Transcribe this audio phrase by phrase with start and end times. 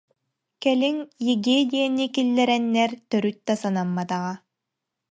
[0.61, 0.97] Кэлин
[1.33, 4.33] ЕГЭ диэни киллэрэннэр төрүт да санамматаҕа